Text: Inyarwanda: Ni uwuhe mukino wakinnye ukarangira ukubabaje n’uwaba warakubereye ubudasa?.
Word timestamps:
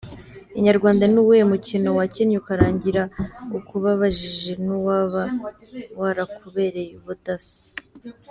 Inyarwanda: 0.57 1.03
Ni 1.07 1.19
uwuhe 1.21 1.43
mukino 1.51 1.89
wakinnye 1.97 2.35
ukarangira 2.41 3.03
ukubabaje 3.57 4.51
n’uwaba 4.65 5.23
warakubereye 5.99 6.91
ubudasa?. 7.01 7.59